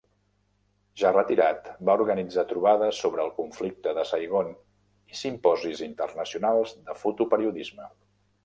[1.01, 4.51] Ja retirat, va organitzar trobades sobre el conflicte de Saigon
[5.13, 7.89] i simposis internacionals de fotoperiodisme.